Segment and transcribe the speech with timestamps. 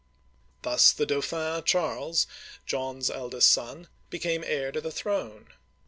[0.63, 2.25] Thus the Dauphin Charles,
[2.65, 5.49] John's eldest son, became heir to the throne.